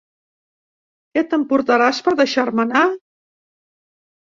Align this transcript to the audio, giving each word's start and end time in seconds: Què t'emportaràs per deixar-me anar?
Què 1.11 1.25
t'emportaràs 1.29 2.03
per 2.09 2.17
deixar-me 2.25 2.67
anar? 2.69 2.87